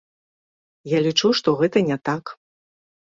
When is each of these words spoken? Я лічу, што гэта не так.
Я 0.95 1.03
лічу, 1.07 1.27
што 1.41 1.49
гэта 1.63 1.77
не 1.91 1.97
так. 2.11 2.37